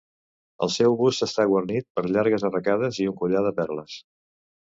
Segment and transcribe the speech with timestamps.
[0.67, 4.01] El seu bust està guarnit per llargues arracades i un collar de perles.